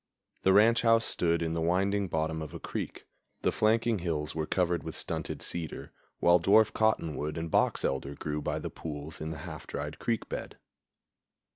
The 0.41 0.51
ranch 0.51 0.81
house 0.81 1.05
stood 1.05 1.43
in 1.43 1.53
the 1.53 1.61
winding 1.61 2.07
bottom 2.07 2.41
of 2.41 2.55
a 2.55 2.59
creek; 2.59 3.05
the 3.43 3.51
flanking 3.51 3.99
hills 3.99 4.33
were 4.33 4.47
covered 4.47 4.81
with 4.81 4.95
stunted 4.95 5.43
cedar, 5.43 5.91
while 6.19 6.39
dwarf 6.39 6.73
cottonwood 6.73 7.37
and 7.37 7.51
box 7.51 7.85
elder 7.85 8.15
grew 8.15 8.41
by 8.41 8.57
the 8.57 8.71
pools 8.71 9.21
in 9.21 9.29
the 9.29 9.37
half 9.45 9.67
dried 9.67 9.99
creek 9.99 10.27
bed. 10.27 10.57